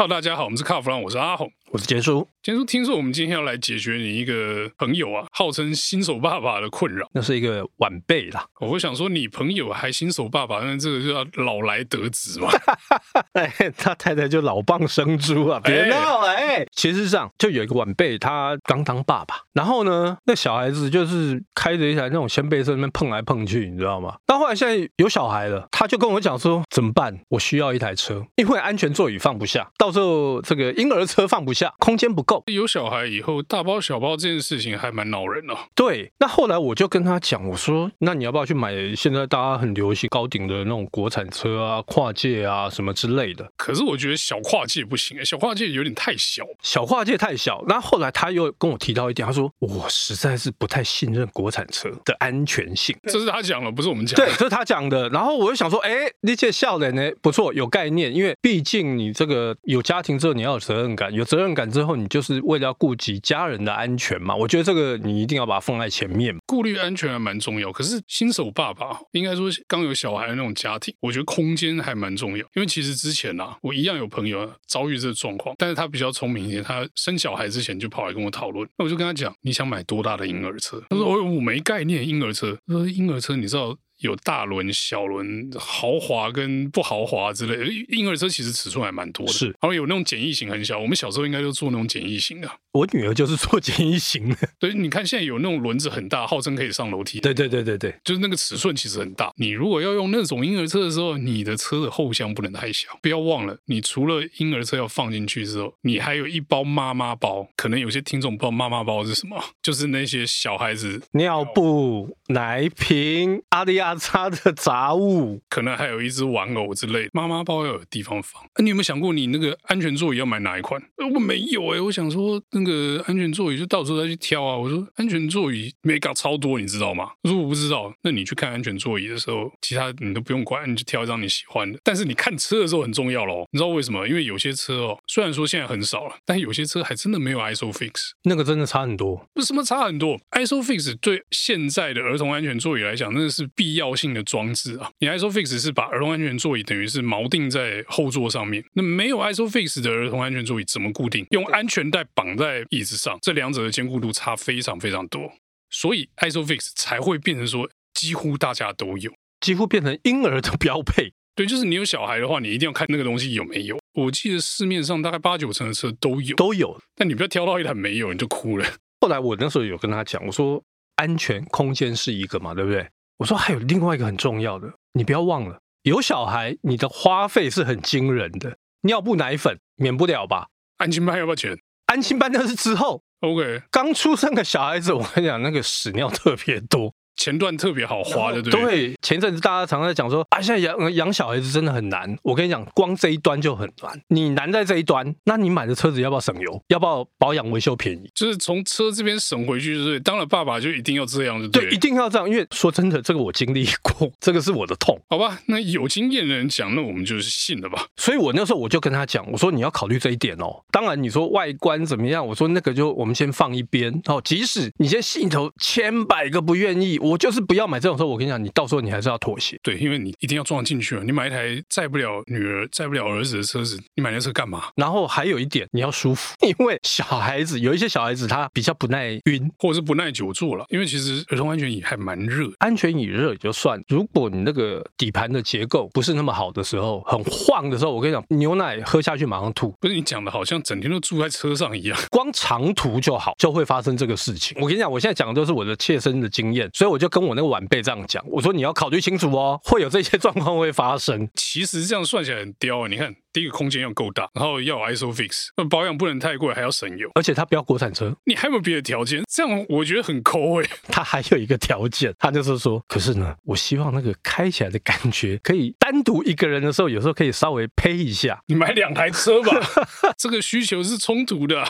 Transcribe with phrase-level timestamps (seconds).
[0.00, 2.26] Hello，大家好，我们是卡弗朗，我是阿红，我是杰叔。
[2.42, 7.06] 杰叔，听说我们今天要来解决你一个朋友啊，号称新手爸爸的困扰。
[7.12, 8.46] 那是一个晚辈啦。
[8.60, 12.48] 我会想说，你朋友还新手爸爸，那这个就要老来得子嘛。
[13.36, 16.64] 哎，他太太就老蚌生珠啊，别闹了哎。
[16.72, 24.16] 其实上就有一个晚辈，他刚当爸爸，然后呢，那小孩子就是开着一台那种掀背车，那边碰来碰去，你知道吗？
[24.24, 27.14] 到后来现在有小孩了，他就跟我讲说，怎么办？
[27.28, 32.42] 我需要一台车，因为安全座椅放不下，到时候这个婴儿车放不下，空间不够。
[32.46, 35.58] 有小孩以后，大包小包这件事情还蛮恼人的哦。
[35.74, 43.50] 对，那后来我就跟他讲，我说，那你要不要去买现在大家很流行高顶的那种国产车啊，跨界啊什么之类的？
[43.56, 47.64] 可是我觉得小跨界不行，小跨界有点太小，小跨界太小。
[47.68, 52.96] 那后来他又跟我提到一点，他说我实在是不太信任国产车的安全性。
[53.04, 54.26] 这是他讲的，不是我们讲的。
[54.26, 55.08] 对，这是他讲的。
[55.10, 64.34] 然后我就想说，哎，你这笑脸呢不错，有概念，因为毕竟你这个有家庭之后，你要有责任感，有责任感之后，你就是为了要顾及家人的安全嘛。
[64.34, 67.72] 我觉得这个你一定要把它放在前面，顾虑安全还蛮重要。
[67.72, 72.44] 可是新手爸爸应该说刚有小孩的那种家庭，我觉得空间还蛮重要。
[72.54, 78.68] 因为其实之前啊，我一样有朋友遭遇这个状况，但是他比较聪明一点，他生小孩之前就跑来跟我讨论。
[78.78, 80.82] 那我就跟他讲，你想买多大的婴儿车？
[80.90, 82.56] 他说我我没概念，婴儿车。
[82.66, 83.76] 他说婴儿车你知道？
[84.00, 89.32] 有大轮、小轮、豪华跟不豪华之类的，婴儿车其实尺寸还蛮多的。
[89.32, 92.50] 是，然后有那种简易型很小，我们小时候应该就坐那种简易型的。
[92.72, 94.36] 我女儿就是坐简易型的。
[94.58, 97.20] 对，你看现在有那种轮子很大，号称可以上楼梯。
[97.20, 99.30] 对对对对对，就是那个尺寸其实很大。
[99.36, 102.88] 你如果要用那种婴儿车的时候，你的车的后箱不能太小。
[103.02, 107.48] 不要忘了，你除了婴儿车要放进去之后，你还有一包妈妈包。
[107.56, 117.10] 可能有些听众不知道妈妈包是什么，就是那些小孩子尿布、奶瓶、阿里阿扎的杂物，可能还有一只玩偶之类的。
[117.12, 118.40] 妈妈包要有地方放。
[118.42, 120.80] 啊，你有没有想过，你那个安全座椅要买哪一款？
[120.96, 124.56] 呃，我没有哎、欸，我想说那个安全座椅就到时候再去挑啊。
[124.56, 127.10] 我说安全座椅没搞超多，你知道吗？
[127.22, 127.92] 我说我不知道。
[128.02, 131.78] 那你去看安全座椅的时候，其他你都不用管，你就挑一张你喜欢的。
[131.82, 134.06] 但是你看车的时候很重要喽，你知道为什么？
[134.06, 137.90] 因为有些车哦，虽然说现在很少了，但有些车还真的没有 ISOFIX，
[138.22, 139.26] 那个真的差很多。
[139.34, 144.20] 为什么差很多？ISOFIX 对现在的儿童安全座椅来讲，那是必要性的。
[144.30, 151.26] 装置啊，你 ISOFIX 是把儿童安全座椅等于是锚定在后座上面，那没有 ISOFIX 的儿童安全座椅怎么固定？
[151.30, 155.32] 用安全带绑在椅子上，这两者的坚固度差非常非常多，
[155.70, 161.12] 所以 ISOFIX 才会变成说几乎大家都有，几乎变成婴儿的标配。
[161.34, 163.78] 对，就是你有小孩的话，你一定要看那个东西有没有。
[163.94, 168.66] 我记得市面上大概八九成的车都有，都有，但你不要挑到一台没有你就哭了。
[169.00, 170.62] 后来我那时候有跟他讲，我说
[170.96, 172.86] 安全空间是一个嘛，对不对？
[173.20, 178.56] 我说还有另外一个很重要的，你不要忘了，有小孩，你的花费是很惊人的。
[178.80, 180.48] 尿布、奶粉免不了吧？
[180.78, 181.54] 安心班要不要钱？
[181.84, 183.02] 安心班那是之后。
[183.20, 186.94] OK，刚出生的小孩子，我跟你讲，那个屎尿特别多。
[187.20, 188.88] 前段特别好花的，对不对？
[188.88, 192.16] 对，前阵子大家常常在讲说啊，现在养养小孩子真的很难。
[192.22, 194.00] 我跟你讲，光这一端就很难。
[194.08, 196.62] 你难在这一端，那你买的车子要不要省油？
[196.68, 198.10] 要不要保养维修便宜？
[198.14, 202.26] 就是从车这边省回去，就是当了爸爸就一定要这样，对，对，一定要这样。
[202.26, 204.98] 因为说真的，这个我经历过， 这个是我的痛。
[205.10, 207.84] 好吧，那有经验的人讲，那我们就是信了吧。
[207.96, 210.64] 所以我那时候我就跟他讲，我说你要考虑这一点哦。
[210.70, 214.18] 当然你说外观怎么样，我说那个就我们先放一边哦。
[214.24, 217.90] 即使你现在心头千百个不愿意，我就是不要买这。
[217.90, 219.58] 种车，我跟你讲，你到时候你还是要妥协。
[219.64, 221.02] 对，因为你一定要撞进去了。
[221.02, 224.68] 你买一台载不了女儿、载不了儿子的车子，你买那车干嘛？
[224.76, 230.64] 然后还有一点，你要舒服， 因为小孩子有一些小孩子他比较不耐晕，或者是不耐久坐了。
[230.68, 233.82] 因为其实儿童安全椅还蛮热，安全椅热也就算。
[233.88, 239.74] 如果你那个底盘的结构不是那么好的时候，很晃的时候，我跟你讲，牛奶喝下去马上吐。
[239.80, 244.56] 不是你讲的好像整天都住在车上一样，光长途就好，就会发生这个事情。
[244.60, 248.60] 我跟你讲，我现在讲的都是我的切身的经验，所以我就跟我那个晚辈这样讲，我说你。
[248.60, 251.26] 要考虑清楚哦，会有这些 状况会发生。
[251.34, 252.88] 其实这样算起来很刁啊！
[252.88, 258.14] 你看，第一个空间要够大，然后要有 ISOFIX，那保养不能太贵，还要省油，而且它不要国产车。
[258.26, 259.22] 你还有没有别的条件？
[259.32, 260.68] 这样我觉得很抠哎。
[260.92, 268.38] 他还有一个条件，他就是说，可是呢，我希望那个开起来的感觉可以单独一个人的时候，有时候可以稍微呸一下。
[268.46, 269.50] 你买两台车吧，
[270.18, 271.64] 这个需求是冲突的。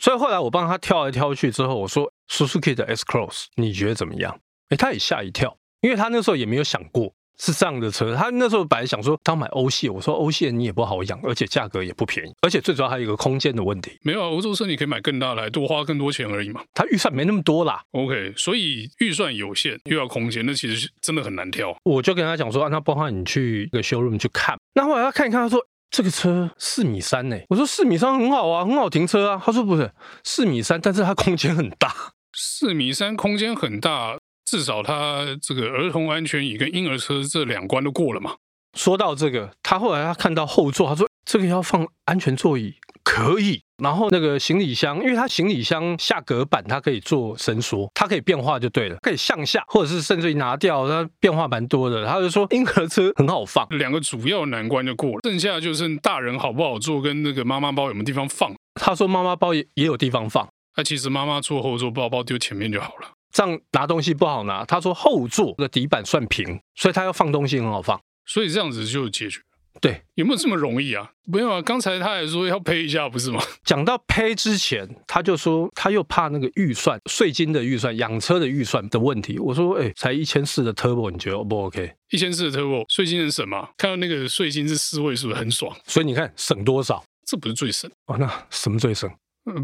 [0.00, 4.36] 所以后来我帮他挑来挑去之后，我说，Suzuki 的 S Cross，你觉得怎么样？
[4.72, 5.56] 哎，他也吓一跳。
[5.82, 13.98] 因为他那时候也没有想过是这样的车，他那时候本来想说他买欧系，我说欧系你也不好养，而且价格也不便宜，而且最主要还有一个空间的问题。
[14.02, 16.62] 没有啊，欧洲车你可以买更大的，多花更多钱而已嘛。
[16.72, 17.82] 他预算没那么多啦。
[17.90, 21.76] OK，所以预算有限又要空间，那其实真的很难挑。
[21.82, 25.64] 我就跟他讲说，那包括你去一个 showroom 去看，那后来他看一看，他说。
[25.94, 27.36] 这个车四米三呢。
[27.50, 29.42] 我说四米三很好啊，很好停车啊。
[29.44, 29.92] 他说不是
[30.24, 31.92] 四米三，但是它空间很大。
[32.32, 34.16] 四米三空间很大，
[34.52, 38.34] 至少他这个儿童安全椅跟婴儿车这两关都过了嘛。
[38.76, 43.62] 说到这个，他后来他看到后座，他说这个要放安全座椅可以。
[43.82, 52.06] 然后那个行李箱，因为它行李箱下隔板它可以做伸缩，它可以变化就对了，可以向下，或者是甚至于拿掉，它变化蛮多的。
[52.06, 58.54] 他就说婴儿车很好放，两个主要难关就过了，剩下就是大人好不好坐，跟那个妈妈包有没有地方放。
[58.74, 60.46] 他说妈妈包也也有地方放，
[60.76, 64.64] 那其实妈妈坐后座，包包丢前面就好了，这样拿东西不好拿。
[64.64, 69.40] 他说后座的底板算平，所以他要放东西很好放，所以这样子就解决。
[69.80, 71.10] 对，有没有这么容易啊？
[71.24, 73.42] 没有啊，刚才他还说要赔一下，不是吗？
[73.64, 79.38] 讲到赔之前，他就说他又怕那个预算、税金的预算、养车的预算的问题。
[79.38, 81.94] 我说，哎，才一千四的 Turbo，你觉得 O 不 OK？
[82.10, 83.70] 一千四的 Turbo，税金能省吗？
[83.78, 85.74] 看到那个税金是四位数，很爽。
[85.86, 87.02] 所以你看省多少？
[87.26, 88.18] 这不是最省哦？
[88.18, 89.10] 那什么最省？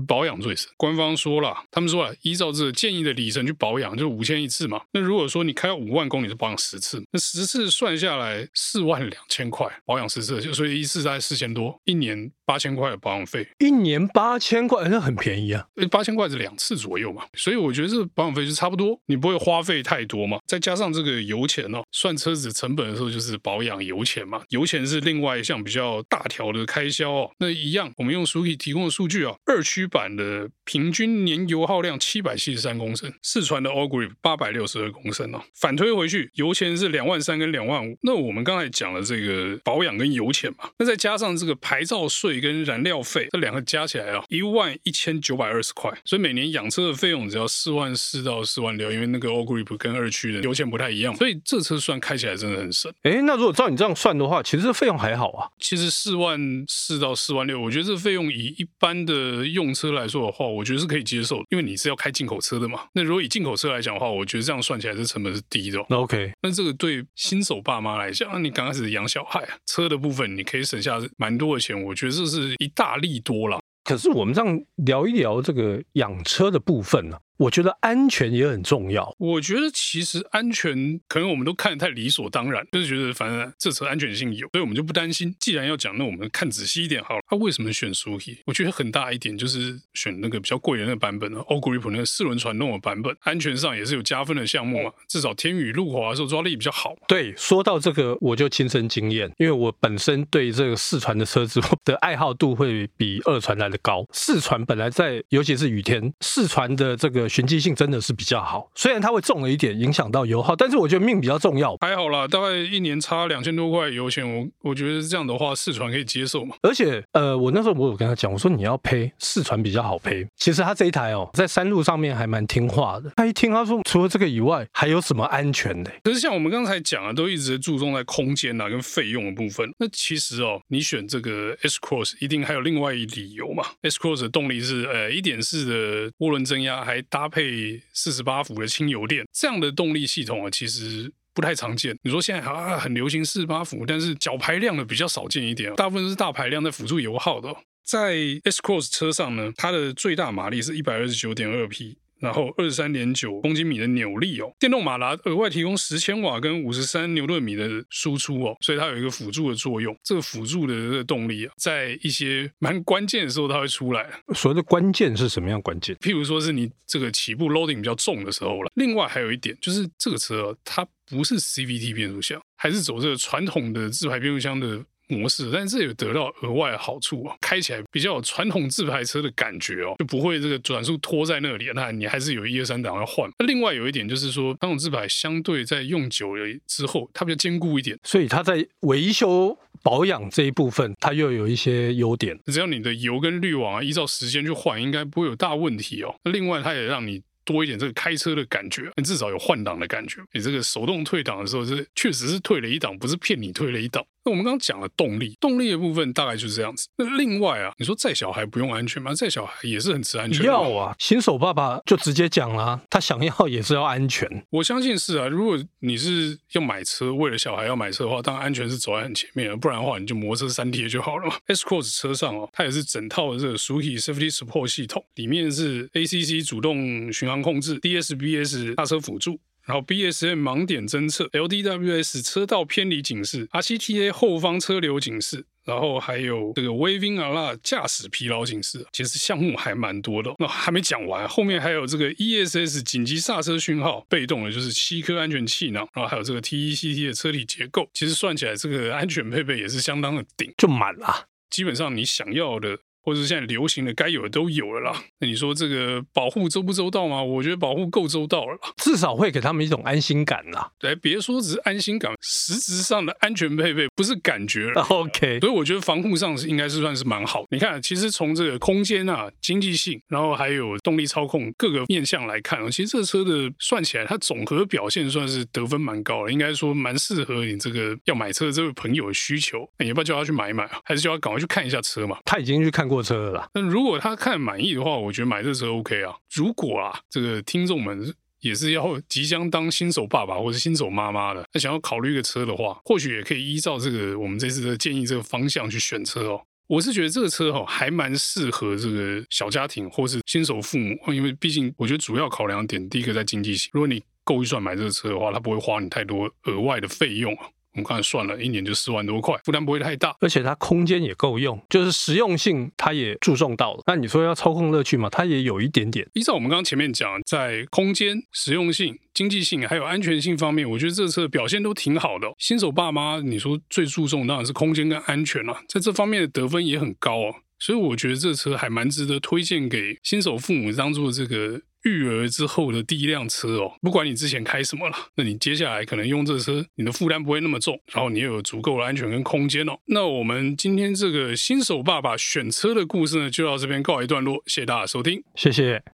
[0.06, 4.82] 保养最省，官方说了，他们说了，依照这个建议的里程去保养，就五千一次嘛。
[4.92, 15.64] 那如果说你开五万公里，是保养十次，那十次算下来四万两千块，保养十次，就所以一次大概四千多，一年八千块的保养费，一年八千块，那很便宜啊。
[15.90, 20.38] 八千块是两次左右嘛，所以我觉得这个保养费就差不多，你不会花费太多嘛。
[20.46, 27.31] 再加上这个油钱哦，算车子成本的时候就是保养油钱嘛，油钱是另外一项比较大条的开销哦。
[27.38, 35.43] 那一样，我们用 Suzuki 提供的数据啊，二驱版的平均年油耗量七百七十三公升，四川的 All Grip 八百六十二公升哦。
[35.61, 37.99] 反推回去，油钱是两万三跟两万五。
[38.00, 45.93] 那我们刚才讲了这个保养跟油钱嘛，那再加上这个牌照税跟燃料费，这两个加起来啊，一万一千九百二十块。
[46.06, 52.91] 所以每年养车的费用只要四万四到四万六，因为那个 All Grip 跟二驱的油钱不太一样，所以这车算开起来真的很省。
[53.03, 55.49] 哎，那如果照你这样算的话，其实这费用还好啊。
[55.59, 62.82] 其实四万四到四万六，我觉得这费用以一般的用车来说的话，我觉得是可以接受，因为你是要开进口车的嘛。
[62.93, 65.84] 那如果以进口车来讲的话，我觉得这样算起来这成本是低的。
[65.88, 73.58] 那 OK，那这个对新手爸妈来讲，你刚开始养小孩，车的部分你可以省下蛮多的钱，我觉得这是一大利多啦。
[73.82, 79.14] 可是我们这样聊一聊这个养车的部分呢、我觉得安全也很重要。
[79.19, 85.35] 我觉得其实安全可能我们都看得太理所当然，就是觉得反正这车安全性有，所以我们就不担心。
[85.38, 87.23] 既然要讲，那我们看仔细一点好了。
[87.29, 88.38] 他为什么选 Suzuki？
[88.44, 94.91] 我觉得很大一点就是选那个比较贵的那个版本呢，All Grip 那个四轮传动的版本，安全上也是有加分的项目嘛。
[95.06, 96.96] 至少天雨路滑的时候抓力比较好。
[97.06, 104.05] 对，说到这个我就亲身经验，因为我本身对这个四传的车子 的爱好度会比二传来的高。
[104.12, 111.76] 四传本来在尤其是雨天，四传的这个循迹性真的是比较好，虽然它会重了一点，影响到油耗，但是我觉得命比较重要。
[111.80, 116.56] 还好啦，大概一年差两千多块油钱，我我觉得这样的话四传可以接受嘛。
[116.62, 120.26] 而且呃，我那时候我有跟他讲，我说你要赔四传比较好赔。
[120.36, 123.10] 其实他这一台哦，在山路上面还蛮听话的。
[123.16, 125.90] 他一听他说，除了这个以外，还有什么安全的？
[126.04, 129.69] 可是像我们刚才讲的，都一直注重在空间啊跟费用的部分。
[129.78, 133.64] 那其实哦，你选这个 S Cross 一定还有另外一理由嘛。
[133.82, 137.82] S Cross 的动力是呃一点四的涡轮增压，还搭搭配。
[137.93, 141.97] 四十八伏的轻油电这样的动力系统啊，其实不太常见。
[142.05, 147.53] 你说现在啊很流行四十八伏，但是小排量的比较少见一点，大部分是大排量在辅助油耗的。
[147.82, 151.98] 在 S Cross 车上呢，它的最大马力是一百二十九点二匹。
[152.20, 159.96] 然后二十三点九公斤米的扭力哦，电动马达额外提供十千瓦跟五十三牛顿米的输出哦，所以它有一个辅助的作用。
[160.03, 164.08] 这个辅助的这个动力啊，在一些蛮关键的时候它会出来。
[164.34, 165.94] 所谓的关键是什么样关键？
[165.96, 168.70] 譬如说是你这个起步 loading 比较重的时候了。
[168.75, 174.84] 另外还有一点就是这个车它不是 CVT 变速箱，还是走这个传统的自排变速箱的。
[175.08, 183.31] 模式，但是这有得到额外的好处啊，开起来比较有传统自排车的感觉哦，就不会这个转速拖在那里，那你还是有一二三档要换。
[183.38, 192.38] 那另外有一点就是说，传统自排相对在用久了之后，它比较坚固一点，所以它在维修保养这一部分，它又有一些优点。
[192.46, 196.15] 只要你的油跟滤网啊，依照时间去换，应该不会有大问题哦。
[196.24, 197.22] 那另外，它也让你。
[197.48, 200.20] 多一点这个开车的感觉，你至少有换挡的感觉。
[200.34, 204.05] 你这个手动退档的时候，是确实是退了一档，不是骗你退了一档。
[204.25, 206.89] 那我们刚刚讲了动力，动力的部分大概就是这样子。
[206.96, 209.15] 那另外啊，你说载小孩不用安全吗？
[209.15, 210.44] 载小孩也是很吃安全。
[210.44, 214.29] 要啊，新手爸爸就直接讲了，他想要也是要安全。
[214.51, 221.37] 我相信是啊，如果你是要买车，为了小孩要买车的话，当然安全是走在很前面的，不然的话你就摩托车三贴就好了嘛。
[221.46, 229.39] S Cross 车上哦，它也是整套的这个 Suzuki Safety Support 系统，里面是 ACC 主动巡航控制，DSBS 刹车辅助。
[229.69, 235.44] 然后 BSM 盲点侦测，LDWS 车道偏离警示，RCTA 后方车流警示。
[235.65, 240.34] 然后还有这个 Waving Alert 驾驶疲劳警示，其实项目还蛮多的。
[240.39, 247.87] 那还没讲完，后面还有这个 ESS 紧急刹车讯号，被动的就是七颗安全气囊，然后还有这个 TECT 的车体结构。
[247.93, 251.27] 其实算起来，这个安全配备也是相当的顶，就满了。
[251.51, 252.79] 基本上你想要的。
[253.02, 255.02] 或者是现在流行的该有的都有了啦。
[255.19, 257.22] 那你说这个保护周不周到吗？
[257.22, 260.70] 我觉得保护够周到了啦，至少会给他们一种安心感啦。
[260.78, 264.82] 对，别说只是安心感，实质上的安全配备不是感觉了。
[264.90, 267.44] OK，所以我觉得防护上是应该是算是蛮好。
[267.50, 279.69] 你看，其实从这个空间啊、经济性，然后还有动力操控各个面向来看，其实这个车的算起来，它总和表现算是得分蛮高的，应该说蛮适合你这个要买车的这位朋友的需求。
[279.78, 280.81] 那你要不要叫他去买一买啊？
[280.84, 282.19] 还是叫他赶快去看一下车嘛？
[282.24, 283.48] 他已经去看过车了啦。
[283.54, 286.14] 那如果他看满意的话，我觉得买这车 OK 啊。
[286.34, 296.42] 如果啊，这个听众们也是要即将当新手爸爸或者新手妈妈的，那想要考虑一个车的话，或许也可以依照这个我们这次的建议这个方向去选车哦。
[296.68, 303.70] 我是觉得这个车哦，还蛮适合这个小家庭或是新手父母，因为毕竟我觉得主要考量点第一个在经济性。
[303.72, 307.46] 如果你够预算买这个车的话，它不会花你太多额外的费用啊。
[307.79, 313.85] 我们看算了，一年就四万多块，负担不会太大，而且它空间也够用，就是实用性它也注重到了。
[313.87, 315.08] 那你说要操控乐趣嘛？
[315.08, 316.05] 它也有一点点。
[316.15, 322.27] 依照我们刚刚前面讲，在空间、实用性、经济性还有安全性方面，我觉得这车表现都挺好的。
[322.39, 327.35] 新手爸妈，你说最注重当然是空间跟安全了，在这方面的得分也很高哦。
[327.61, 331.61] 所以我觉得这车还蛮值得推荐给新手父母当做这个。
[331.85, 339.79] 育儿之后的第一辆车哦，不管你之前开什么了，那你接下来可能用这车，你的负担不会那么重，然后你又有足够的安全跟空间哦。
[339.87, 345.97] 那我们今天这个新手爸爸选车的故事呢，就到这边告一段落，谢谢大家收听，谢谢。